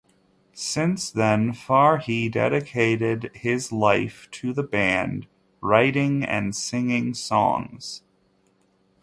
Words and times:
Since 0.55 1.11
then, 1.11 1.51
Farhi 1.51 2.27
dedicated 2.31 3.29
his 3.35 3.71
life 3.71 4.27
to 4.31 4.51
the 4.51 4.63
band, 4.63 5.27
writing 5.61 6.23
and 6.23 6.55
singing 6.55 7.13
songs. 7.13 8.01